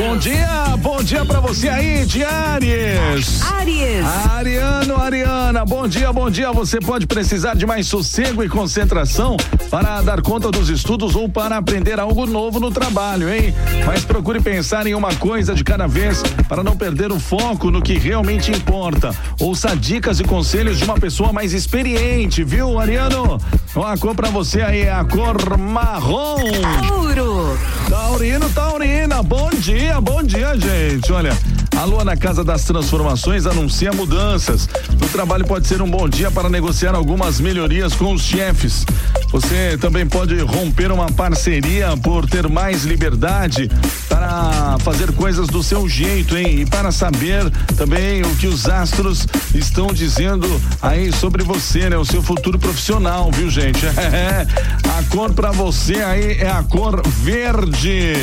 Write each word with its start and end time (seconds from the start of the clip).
Bom 0.00 0.16
dia, 0.16 0.78
bom 0.78 1.02
dia 1.02 1.26
pra 1.26 1.40
você 1.40 1.68
aí 1.68 2.06
de 2.06 2.24
Aries. 2.24 3.42
Aries. 3.42 4.06
Ariano, 4.30 4.96
Ariana, 4.96 5.62
bom 5.66 5.86
dia, 5.86 6.10
bom 6.10 6.30
dia. 6.30 6.50
Você 6.52 6.80
pode 6.80 7.06
precisar 7.06 7.54
de 7.54 7.66
mais 7.66 7.86
sossego 7.86 8.42
e 8.42 8.48
concentração 8.48 9.36
para 9.70 10.00
dar 10.00 10.22
conta 10.22 10.50
dos 10.50 10.70
estudos 10.70 11.14
ou 11.14 11.28
para 11.28 11.58
aprender 11.58 12.00
algo 12.00 12.24
novo 12.24 12.58
no 12.58 12.70
trabalho, 12.70 13.28
hein? 13.28 13.54
Mas 13.84 14.02
procure 14.02 14.40
pensar 14.40 14.86
em 14.86 14.94
uma 14.94 15.14
coisa 15.16 15.54
de 15.54 15.62
cada 15.62 15.86
vez 15.86 16.22
para 16.48 16.64
não 16.64 16.74
perder 16.74 17.12
o 17.12 17.20
foco 17.20 17.70
no 17.70 17.82
que 17.82 17.98
realmente 17.98 18.50
importa. 18.50 19.14
Ouça 19.38 19.76
dicas 19.76 20.18
e 20.18 20.24
conselhos 20.24 20.78
de 20.78 20.84
uma 20.84 20.98
pessoa 20.98 21.30
mais 21.30 21.52
experiente, 21.52 22.42
viu, 22.42 22.78
Ariano? 22.78 23.38
A 23.76 23.96
cor 23.96 24.16
pra 24.16 24.28
você 24.30 24.62
aí 24.62 24.82
é 24.82 24.92
a 24.92 25.04
cor 25.04 25.56
marrom. 25.56 26.38
Tauro. 26.88 27.56
Taurino, 27.88 28.50
Taurina, 28.50 29.22
bom 29.22 29.48
dia, 29.50 30.00
bom 30.00 30.22
dia, 30.24 30.58
gente. 30.58 31.12
Olha, 31.12 31.30
a 31.76 31.84
lua 31.84 32.04
na 32.04 32.16
Casa 32.16 32.42
das 32.42 32.64
Transformações 32.64 33.46
anuncia 33.46 33.92
mudanças. 33.92 34.68
O 35.00 35.08
trabalho 35.08 35.46
pode 35.46 35.68
ser 35.68 35.80
um 35.80 35.88
bom 35.88 36.08
dia 36.08 36.32
para 36.32 36.48
negociar 36.48 36.96
algumas 36.96 37.38
melhorias 37.38 37.94
com 37.94 38.12
os 38.12 38.22
chefes. 38.22 38.84
Você 39.30 39.78
também 39.78 40.06
pode 40.06 40.36
romper 40.40 40.90
uma 40.90 41.10
parceria 41.10 41.96
por 41.96 42.28
ter 42.28 42.48
mais 42.48 42.84
liberdade 42.84 43.70
para 44.08 44.76
fazer 44.80 45.12
coisas 45.12 45.46
do 45.46 45.62
seu 45.62 45.88
jeito, 45.88 46.36
hein? 46.36 46.62
E 46.62 46.66
para 46.66 46.90
saber 46.90 47.48
também 47.76 48.22
o 48.22 48.34
que 48.36 48.48
os 48.48 48.68
astros 48.68 49.28
estão 49.54 49.86
dizendo 49.88 50.48
aí 50.82 51.12
sobre 51.12 51.44
você, 51.44 51.88
né? 51.88 51.96
O 51.96 52.04
seu 52.04 52.22
futuro 52.22 52.58
profissional, 52.58 53.30
viu, 53.30 53.48
gente? 53.48 53.86
É, 53.86 54.46
a 54.98 55.02
cor 55.10 55.32
para 55.32 55.52
você 55.52 55.96
aí 55.96 56.38
é 56.40 56.50
a 56.50 56.62
cor 56.64 57.00
verde. 57.06 58.14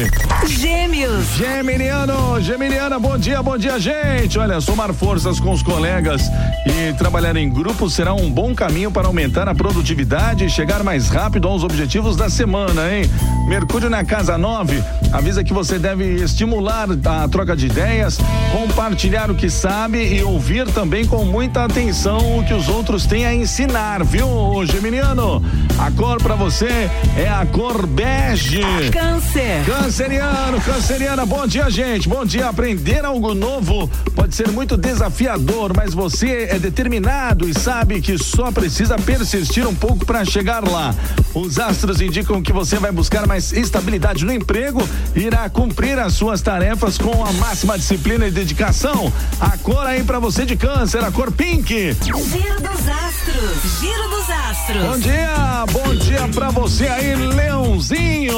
Gêmeos. 0.46 1.26
Geminiano, 1.36 2.42
Geminiana, 2.42 3.00
bom 3.00 3.18
dia, 3.18 3.42
bom 3.42 3.58
dia, 3.58 3.80
gente. 3.80 4.38
Olha, 4.38 4.60
somar 4.60 4.94
forças 4.94 5.40
com 5.40 5.52
os 5.52 5.64
colegas 5.64 6.22
e 6.66 6.94
trabalhar 6.98 7.36
em 7.38 7.50
grupo 7.50 7.90
será 7.90 8.14
um 8.14 8.30
bom 8.30 8.54
caminho 8.54 8.92
para 8.92 9.08
aumentar 9.08 9.48
a 9.48 9.56
produtividade 9.56 10.46
e 10.46 10.50
chegar 10.50 10.84
mais 10.84 10.97
rápido 11.06 11.48
aos 11.48 11.64
objetivos 11.64 12.16
da 12.16 12.30
semana, 12.30 12.92
hein? 12.92 13.04
Mercúrio 13.48 13.90
na 13.90 14.04
casa 14.04 14.38
9 14.38 14.84
avisa 15.18 15.44
que 15.44 15.52
você 15.52 15.80
deve 15.80 16.04
estimular 16.24 16.88
a 16.92 17.28
troca 17.28 17.56
de 17.56 17.66
ideias, 17.66 18.20
compartilhar 18.52 19.32
o 19.32 19.36
que 19.36 19.50
sabe 19.50 20.16
e 20.16 20.22
ouvir 20.22 20.68
também 20.68 21.06
com 21.06 21.26
muita 21.26 21.66
atenção 21.66 22.38
o 22.38 22.46
que 22.46 22.54
os 22.54 22.70
outros 22.70 23.08
têm 23.08 23.26
a 23.26 23.34
ensinar, 23.34 24.04
viu, 24.04 24.28
Geminiano? 24.66 25.44
A 25.80 25.90
cor 25.92 26.22
para 26.22 26.36
você 26.36 26.90
é 27.18 27.28
a 27.28 27.46
cor 27.48 27.88
bege. 27.88 28.62
Câncer. 28.92 29.66
Canceriano, 29.66 30.62
canceriana, 30.62 31.26
bom 31.26 31.48
dia, 31.48 31.70
gente. 31.70 32.08
Bom 32.08 32.24
dia. 32.24 32.48
Aprender 32.48 33.04
algo 33.04 33.34
novo 33.34 33.90
pode 34.16 34.36
ser 34.36 34.50
muito 34.52 34.78
desafiador, 34.78 35.74
mas 35.76 35.94
você 35.94 36.48
é 36.52 36.60
determinado 36.60 37.50
e 37.50 37.54
sabe 37.54 38.02
que 38.02 38.18
só 38.18 38.52
precisa 38.52 38.98
persistir 38.98 39.68
um 39.68 39.76
pouco 39.76 40.06
para 40.06 40.24
chegar 40.24 40.68
lá. 40.68 40.94
Os 41.34 41.60
astros 41.60 42.02
indicam 42.02 42.42
que 42.42 42.54
você 42.54 42.78
vai 42.78 42.92
buscar 42.92 43.28
mais 43.28 43.52
estabilidade 43.52 44.26
no 44.26 44.34
emprego 44.34 44.88
irá 45.16 45.50
cumprir 45.50 45.98
as 46.00 46.14
suas 46.14 46.42
tarefas 46.42 46.98
com 46.98 47.26
a 47.26 47.32
máxima 47.34 47.78
disciplina 47.78 48.28
e 48.28 48.32
dedicação. 48.32 49.12
A 49.40 49.58
cor 49.58 49.86
aí 49.86 50.04
para 50.04 50.20
você 50.20 50.46
de 50.46 50.56
câncer, 50.56 51.04
a 51.04 51.12
cor 51.12 51.32
pink. 51.32 51.94
Giro 51.94 52.62
dos 52.62 52.88
astros. 52.90 53.80
Giro 53.80 54.10
dos 54.10 54.30
astros. 54.30 54.84
Bom 54.84 55.00
dia, 55.00 55.66
bom 55.72 55.96
dia 55.96 56.28
pra 56.34 56.50
você 56.50 56.88
aí, 56.88 57.16
Leãozinho. 57.16 58.34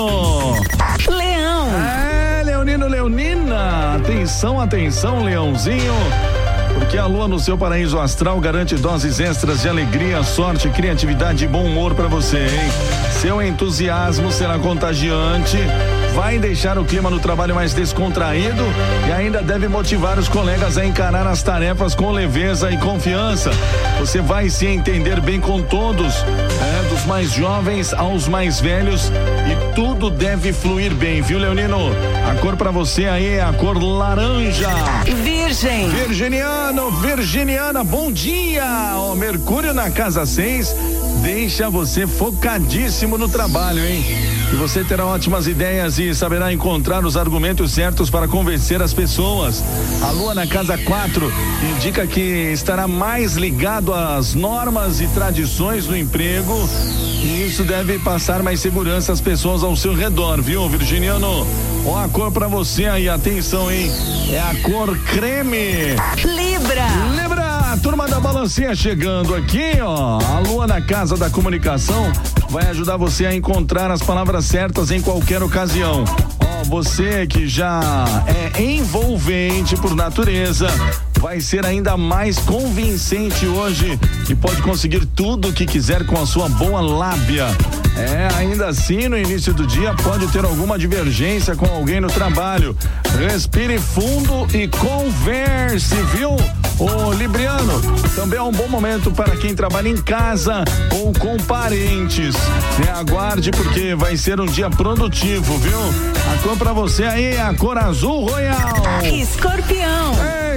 Leão. 1.08 1.68
É, 1.80 2.44
Leonino, 2.44 2.88
Leonina. 2.88 3.96
Atenção, 3.96 4.60
atenção, 4.60 5.24
Leãozinho. 5.24 5.94
Porque 6.74 6.98
a 6.98 7.06
lua 7.06 7.28
no 7.28 7.40
seu 7.40 7.58
paraíso 7.58 8.00
astral 8.00 8.40
garante 8.40 8.76
doses 8.76 9.20
extras 9.20 9.62
de 9.62 9.70
alegria, 9.70 10.24
sorte, 10.24 10.70
criatividade 10.70 11.46
e 11.46 11.48
bom 11.48 11.66
humor 11.66 11.94
pra 11.94 12.08
você, 12.08 12.38
hein? 12.38 12.72
Seu 13.22 13.42
entusiasmo 13.42 14.32
será 14.32 14.58
contagiante, 14.58 15.58
vai 16.14 16.40
deixar 16.40 16.78
o 16.78 16.86
clima 16.86 17.10
no 17.10 17.20
trabalho 17.20 17.56
mais 17.56 17.74
descontraído 17.74 18.64
e 19.08 19.12
ainda 19.12 19.42
deve 19.42 19.68
motivar 19.68 20.18
os 20.18 20.28
colegas 20.28 20.78
a 20.78 20.86
encarar 20.86 21.28
as 21.28 21.42
tarefas 21.42 21.96
com 21.96 22.12
leveza 22.12 22.72
e 22.72 22.78
confiança. 22.78 23.52
Você 24.00 24.22
vai 24.22 24.50
se 24.50 24.66
entender 24.66 25.20
bem 25.22 25.40
com 25.40 25.62
todos, 25.62 26.14
é, 26.16 26.90
dos 26.90 27.06
mais 27.06 27.32
jovens 27.32 27.94
aos 27.94 28.28
mais 28.28 28.60
velhos 28.60 29.10
e 29.10 29.76
tudo 29.76 30.10
deve 30.10 30.54
fluir 30.54 30.94
bem, 30.94 31.22
viu, 31.22 31.40
Leonino? 31.40 31.92
A 32.30 32.36
cor 32.36 32.56
pra 32.56 32.72
você 32.72 33.06
aí 33.06 33.36
é 33.36 33.42
a 33.42 33.54
cor 33.54 33.82
laranja. 33.82 34.70
Virgem. 35.24 35.90
Virginiano, 35.90 36.92
Virginiana, 36.92 37.84
bom 37.84 38.12
dia! 38.12 38.94
Ó, 38.96 39.16
Mercúrio 39.16 39.74
na 39.74 39.90
casa 39.90 40.26
6 40.26 40.76
deixa 41.22 41.70
você 41.70 42.08
focadíssimo 42.08 43.18
no 43.18 43.28
trabalho, 43.28 43.84
hein? 43.86 44.04
E 44.52 44.56
você 44.56 44.84
terá 44.84 45.06
ótimas 45.06 45.46
ideias 45.48 46.00
e 46.00 46.14
saberá 46.14 46.52
encontrar 46.52 47.06
os 47.06 47.16
argumentos 47.16 47.72
certos 47.72 48.10
para 48.10 48.28
convencer 48.28 48.82
as 48.82 48.94
pessoas. 48.94 49.64
A 50.02 50.12
lua 50.12 50.34
na 50.34 50.48
casa 50.48 50.78
4 50.78 51.32
indica 51.76 52.08
que 52.08 52.20
estará 52.52 52.88
mais 52.88 53.36
ligado 53.36 53.94
às 53.94 54.34
normas 54.34 55.02
e 55.02 55.08
tradições 55.08 55.86
do 55.86 55.96
emprego. 55.96 56.68
E 57.22 57.46
isso 57.46 57.64
deve 57.64 58.00
passar 58.00 58.42
mais 58.42 58.60
segurança 58.60 59.12
às 59.12 59.22
pessoas 59.22 59.64
ao 59.64 59.76
seu 59.76 59.94
redor, 59.94 60.42
viu, 60.42 60.68
Virginiano? 60.68 61.46
Ó, 61.86 61.98
a 61.98 62.10
cor 62.10 62.32
pra 62.32 62.48
você 62.48 62.86
aí, 62.86 63.08
atenção, 63.08 63.72
hein? 63.72 63.92
É 64.32 64.40
a 64.40 64.56
cor 64.64 64.98
creme. 64.98 65.96
Libra. 66.24 66.88
Turma 67.82 68.08
da 68.08 68.20
balancinha 68.20 68.76
chegando 68.76 69.34
aqui, 69.34 69.80
ó. 69.82 70.20
A 70.20 70.40
lua 70.40 70.68
na 70.68 70.82
casa 70.82 71.16
da 71.16 71.30
comunicação 71.30 72.12
vai 72.50 72.68
ajudar 72.68 72.98
você 72.98 73.26
a 73.26 73.34
encontrar 73.34 73.90
as 73.90 74.02
palavras 74.02 74.46
certas 74.46 74.92
em 74.92 75.02
qualquer 75.02 75.42
ocasião. 75.42 76.04
Ó, 76.40 76.64
você 76.66 77.26
que 77.26 77.48
já 77.48 77.80
é 78.28 78.62
envolvente 78.62 79.76
por 79.78 79.96
natureza, 79.96 80.68
vai 81.20 81.42
ser 81.42 81.66
ainda 81.66 81.98
mais 81.98 82.40
convincente 82.40 83.46
hoje 83.46 84.00
e 84.30 84.34
pode 84.34 84.62
conseguir 84.62 85.06
tudo 85.06 85.50
o 85.50 85.54
que 85.54 85.66
quiser 85.66 86.06
com 86.06 86.20
a 86.20 86.26
sua 86.26 86.48
boa 86.48 86.80
lábia. 86.80 87.46
É, 87.98 88.34
ainda 88.38 88.70
assim, 88.70 89.10
no 89.10 89.18
início 89.18 89.54
do 89.54 89.68
dia 89.68 89.94
pode 89.96 90.28
ter 90.28 90.46
alguma 90.46 90.80
divergência 90.80 91.58
com 91.58 91.66
alguém 91.66 92.00
no 92.00 92.08
trabalho. 92.08 92.76
Respire 93.18 93.78
fundo 93.80 94.48
e 94.56 94.70
converse, 94.70 95.96
viu? 96.16 96.38
Ô 96.80 97.12
Libriano, 97.12 97.82
também 98.16 98.40
é 98.40 98.42
um 98.42 98.54
bom 98.54 98.70
momento 98.70 99.12
para 99.12 99.36
quem 99.36 99.54
trabalha 99.54 99.90
em 99.90 99.98
casa 99.98 100.64
ou 100.94 101.12
com 101.12 101.36
parentes. 101.38 102.34
É, 102.88 102.92
aguarde 102.92 103.52
porque 103.52 103.94
vai 103.94 104.16
ser 104.16 104.40
um 104.40 104.46
dia 104.46 104.70
produtivo, 104.70 105.58
viu? 105.58 105.80
A 106.34 106.42
cor 106.42 106.56
pra 106.56 106.72
você 106.72 107.04
aí 107.04 107.26
é 107.34 107.42
a 107.42 107.54
cor 107.54 107.78
azul 107.78 108.26
royal. 108.26 109.04
Escorpião. 109.04 109.79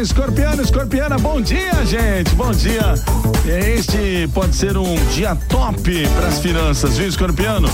Escorpiano, 0.02 0.60
escorpiana, 0.60 1.16
bom 1.16 1.40
dia, 1.40 1.86
gente, 1.86 2.34
bom 2.34 2.50
dia. 2.50 2.94
Este 3.46 4.28
pode 4.34 4.56
ser 4.56 4.76
um 4.76 4.96
dia 5.14 5.36
top 5.48 6.08
para 6.08 6.26
as 6.26 6.40
finanças, 6.40 6.98
viu, 6.98 7.06
escorpiano? 7.06 7.68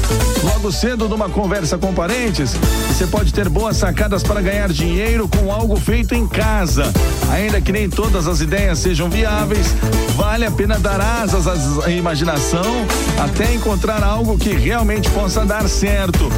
Logo 0.45 0.71
cedo, 0.71 1.09
numa 1.09 1.31
conversa 1.31 1.79
com 1.79 1.95
parentes, 1.95 2.55
você 2.89 3.07
pode 3.07 3.33
ter 3.33 3.49
boas 3.49 3.79
sacadas 3.79 4.23
para 4.23 4.43
ganhar 4.43 4.69
dinheiro 4.69 5.27
com 5.27 5.51
algo 5.51 5.77
feito 5.77 6.15
em 6.15 6.29
casa. 6.29 6.93
Ainda 7.33 7.63
que 7.63 7.73
nem 7.73 7.89
todas 7.89 8.29
as 8.29 8.43
ideias 8.43 8.79
sejam 8.79 9.09
viáveis, 9.09 9.75
vale 10.15 10.45
a 10.45 10.51
pena 10.51 10.79
dar 10.79 11.01
asas 11.01 11.47
à 11.83 11.91
imaginação 11.91 12.87
até 13.19 13.55
encontrar 13.55 14.05
algo 14.05 14.37
que 14.37 14.51
realmente 14.51 15.09
possa 15.11 15.47
dar 15.47 15.67
certo. 15.67 16.29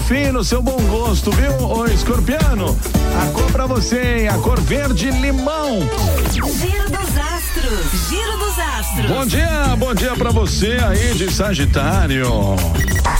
Confie 0.00 0.32
no 0.32 0.42
seu 0.42 0.62
bom 0.62 0.78
gosto, 0.88 1.30
viu, 1.30 1.52
ô 1.62 1.84
escorpiano? 1.84 2.76
A 3.22 3.32
cor 3.32 3.52
pra 3.52 3.66
você, 3.66 4.26
a 4.32 4.38
cor 4.38 4.58
verde 4.58 5.10
limão. 5.10 5.80
Giro 6.32 6.90
dos 6.90 7.16
astros. 7.18 8.08
Giro 8.08 8.38
dos 8.38 8.58
astros. 8.58 9.10
Bom 9.10 9.26
dia, 9.26 9.76
bom 9.76 9.94
dia 9.94 10.16
pra 10.16 10.30
você 10.30 10.78
aí 10.82 11.14
de 11.14 11.30
Sagitário. 11.30 12.26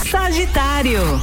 Sagitário. 0.09 1.21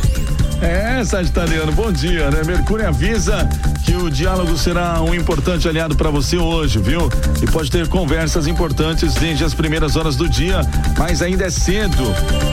É, 0.60 1.04
Sagitariano, 1.04 1.70
bom 1.70 1.92
dia, 1.92 2.30
né? 2.30 2.42
Mercúrio 2.44 2.88
avisa 2.88 3.48
que 3.84 3.94
o 3.94 4.10
diálogo 4.10 4.58
será 4.58 5.00
um 5.00 5.14
importante 5.14 5.68
aliado 5.68 5.94
para 5.94 6.10
você 6.10 6.36
hoje, 6.36 6.80
viu? 6.80 7.08
E 7.40 7.46
pode 7.46 7.70
ter 7.70 7.86
conversas 7.86 8.48
importantes 8.48 9.14
desde 9.14 9.44
as 9.44 9.54
primeiras 9.54 9.94
horas 9.94 10.16
do 10.16 10.28
dia, 10.28 10.60
mas 10.98 11.22
ainda 11.22 11.44
é 11.44 11.50
cedo, 11.50 12.02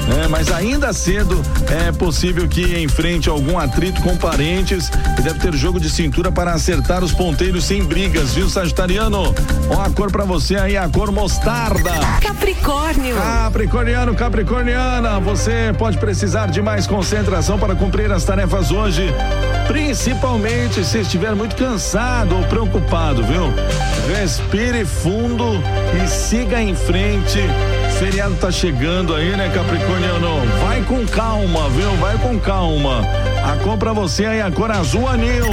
né? 0.08 0.28
Mas 0.30 0.52
ainda 0.52 0.94
cedo 0.94 1.42
é 1.68 1.92
possível 1.92 2.48
que 2.48 2.80
enfrente 2.80 3.28
algum 3.28 3.58
atrito 3.58 4.02
com 4.02 4.16
parentes 4.16 4.92
e 5.18 5.22
deve 5.24 5.40
ter 5.40 5.54
jogo 5.56 5.80
de 5.80 5.90
cintura 5.90 6.32
para 6.32 6.54
acertar 6.54 7.04
os 7.04 7.12
ponteiros 7.12 7.66
sem 7.66 7.84
brigas, 7.84 8.36
viu, 8.36 8.48
Sagitariano? 8.48 9.34
Ó, 9.70 9.82
a 9.82 9.90
cor 9.90 10.12
para 10.12 10.26
você 10.26 10.56
aí, 10.56 10.78
a 10.78 10.88
cor 10.88 11.12
mostarda. 11.12 11.92
Capricórnio. 12.22 13.16
Capricorniano, 13.16 14.14
Capricorniana, 14.14 15.20
você 15.20 15.74
pode 15.78 15.98
precisar 15.98 16.48
de 16.48 16.62
mais 16.62 16.86
concentração 16.86 17.58
para 17.58 17.74
cumprir 17.74 17.95
cumprir 17.96 18.12
as 18.12 18.26
tarefas 18.26 18.72
hoje, 18.72 19.06
principalmente 19.70 20.84
se 20.84 21.00
estiver 21.00 21.34
muito 21.34 21.56
cansado 21.56 22.36
ou 22.36 22.44
preocupado, 22.44 23.24
viu? 23.24 23.54
Respire 24.14 24.84
fundo 24.84 25.64
e 26.04 26.06
siga 26.06 26.62
em 26.62 26.76
frente. 26.76 27.40
Feriado 27.98 28.36
tá 28.36 28.52
chegando 28.52 29.16
aí, 29.16 29.34
né, 29.38 29.50
Capricorniano? 29.50 30.42
Vai 30.62 30.82
com 30.82 31.06
calma, 31.06 31.70
viu? 31.70 31.90
Vai 31.92 32.18
com 32.18 32.38
calma. 32.38 33.02
A 33.50 33.56
cor 33.64 33.78
pra 33.78 33.94
você 33.94 34.26
aí, 34.26 34.42
a 34.42 34.52
cor 34.52 34.72
azul 34.72 35.08
anil. 35.08 35.46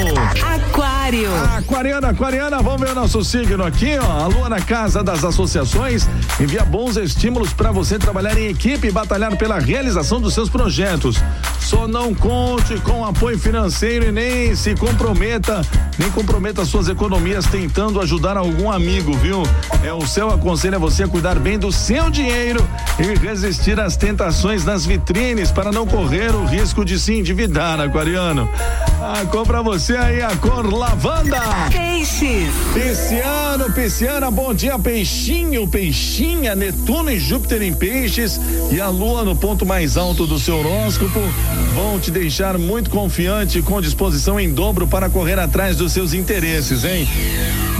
Aquariana, 1.56 2.08
aquariana, 2.08 2.62
vamos 2.62 2.80
ver 2.80 2.92
o 2.92 2.94
nosso 2.94 3.22
signo 3.22 3.62
aqui, 3.62 3.98
ó. 3.98 4.24
A 4.24 4.26
lua 4.26 4.48
na 4.48 4.60
casa 4.60 5.02
das 5.02 5.22
associações 5.22 6.08
envia 6.40 6.64
bons 6.64 6.96
estímulos 6.96 7.52
para 7.52 7.70
você 7.70 7.98
trabalhar 7.98 8.38
em 8.38 8.46
equipe 8.46 8.88
e 8.88 8.90
batalhar 8.90 9.36
pela 9.36 9.58
realização 9.58 10.18
dos 10.18 10.32
seus 10.32 10.48
projetos. 10.48 11.22
Só 11.60 11.86
não 11.86 12.14
conte 12.14 12.80
com 12.80 13.04
apoio 13.04 13.38
financeiro 13.38 14.06
e 14.06 14.12
nem 14.12 14.56
se 14.56 14.74
comprometa, 14.74 15.60
nem 15.98 16.10
comprometa 16.10 16.64
suas 16.64 16.88
economias 16.88 17.44
tentando 17.44 18.00
ajudar 18.00 18.38
algum 18.38 18.70
amigo, 18.70 19.12
viu? 19.18 19.42
É 19.84 19.92
o 19.92 20.06
seu 20.06 20.30
aconselho 20.30 20.76
a 20.76 20.78
você 20.78 21.06
cuidar 21.06 21.38
bem 21.38 21.58
do 21.58 21.70
seu 21.70 22.08
dinheiro 22.08 22.66
e 22.98 23.14
resistir 23.18 23.78
às 23.78 23.94
tentações 23.94 24.64
nas 24.64 24.86
vitrines 24.86 25.50
para 25.50 25.70
não 25.70 25.86
correr 25.86 26.34
o 26.34 26.46
risco 26.46 26.82
de 26.82 26.98
se 26.98 27.12
endividar, 27.12 27.78
aquariano. 27.78 28.48
A 29.04 29.26
cor 29.26 29.44
pra 29.44 29.62
você 29.62 29.96
aí, 29.96 30.22
a 30.22 30.36
cor 30.36 30.72
lavanda. 30.72 31.40
Peixes. 31.72 32.54
Pisciano, 32.72 33.72
Pisciana, 33.72 34.30
bom 34.30 34.54
dia, 34.54 34.78
peixinho, 34.78 35.66
peixinha, 35.66 36.54
Netuno 36.54 37.10
e 37.10 37.18
Júpiter 37.18 37.62
em 37.62 37.74
peixes 37.74 38.40
e 38.70 38.80
a 38.80 38.88
lua 38.88 39.24
no 39.24 39.34
ponto 39.34 39.66
mais 39.66 39.96
alto 39.96 40.24
do 40.24 40.38
seu 40.38 40.56
horóscopo 40.56 41.18
vão 41.74 41.98
te 41.98 42.12
deixar 42.12 42.56
muito 42.56 42.90
confiante 42.90 43.58
e 43.58 43.62
com 43.62 43.80
disposição 43.80 44.38
em 44.38 44.52
dobro 44.52 44.86
para 44.86 45.10
correr 45.10 45.38
atrás 45.40 45.76
dos 45.76 45.92
seus 45.92 46.14
interesses, 46.14 46.84
hein? 46.84 47.08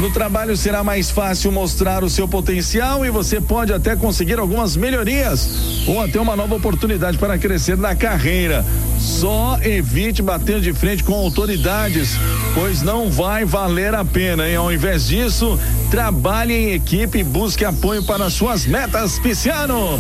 No 0.01 0.11
trabalho 0.11 0.57
será 0.57 0.83
mais 0.83 1.09
fácil 1.09 1.53
mostrar 1.53 2.03
o 2.03 2.11
seu 2.11 2.27
potencial 2.27 3.07
e 3.07 3.11
você 3.11 3.41
pode 3.41 3.73
até 3.73 3.95
conseguir 3.95 4.41
algumas 4.41 4.75
melhorias 4.75 5.87
ou 5.87 6.01
até 6.01 6.21
uma 6.21 6.35
nova 6.35 6.57
oportunidade 6.57 7.17
para 7.17 7.39
crescer 7.39 7.77
na 7.77 7.95
carreira. 7.95 8.65
Só 9.03 9.59
evite 9.63 10.23
bater 10.23 10.61
de 10.61 10.73
frente 10.73 11.03
com 11.03 11.13
autoridades, 11.13 12.17
pois 12.55 12.83
não 12.83 13.11
vai 13.11 13.45
valer 13.45 13.95
a 13.95 14.05
pena, 14.05 14.49
hein? 14.49 14.55
Ao 14.55 14.73
invés 14.73 15.09
disso, 15.09 15.59
trabalhe 15.91 16.55
em 16.55 16.73
equipe 16.73 17.19
e 17.19 17.25
busque 17.25 17.65
apoio 17.65 18.05
para 18.05 18.31
suas 18.31 18.65
metas, 18.65 19.19
Pisciano. 19.19 19.99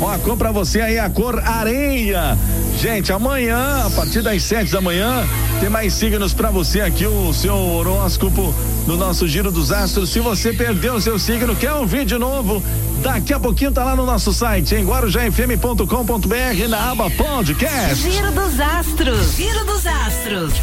Ó, 0.00 0.10
a 0.10 0.18
cor 0.18 0.36
pra 0.38 0.50
você 0.50 0.80
aí, 0.80 0.98
a 0.98 1.10
cor 1.10 1.38
areia. 1.40 2.38
Gente, 2.78 3.12
amanhã, 3.12 3.86
a 3.86 3.90
partir 3.90 4.22
das 4.22 4.40
sete 4.44 4.70
da 4.70 4.80
manhã, 4.80 5.26
tem 5.58 5.68
mais 5.68 5.92
signos 5.92 6.32
pra 6.32 6.48
você 6.48 6.80
aqui, 6.80 7.04
o 7.04 7.32
seu 7.34 7.52
horóscopo 7.52 8.54
no 8.86 8.96
nosso 8.96 9.26
Giro 9.26 9.50
dos 9.50 9.72
Astros. 9.72 10.10
Se 10.10 10.20
você 10.20 10.52
perdeu 10.52 10.94
o 10.94 11.00
seu 11.00 11.18
signo, 11.18 11.56
quer 11.56 11.72
um 11.72 11.84
vídeo 11.84 12.20
novo, 12.20 12.62
daqui 13.02 13.32
a 13.32 13.40
pouquinho 13.40 13.72
tá 13.72 13.82
lá 13.82 13.96
no 13.96 14.06
nosso 14.06 14.32
site, 14.32 14.76
em 14.76 14.86
guarujafm.com.br, 14.86 16.68
na 16.68 16.92
aba 16.92 17.10
podcast. 17.10 18.08
Giro 18.08 18.30
dos 18.30 18.60
Astros. 18.60 19.34
Giro 19.34 19.64
dos 19.64 19.84
Astros. 19.84 20.54